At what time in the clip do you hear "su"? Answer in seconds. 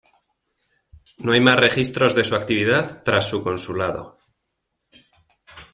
2.23-2.33, 3.29-3.43